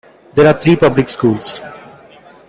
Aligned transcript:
There 0.33 0.47
are 0.47 0.59
three 0.59 0.75
public 0.75 1.07
schools. 1.09 1.61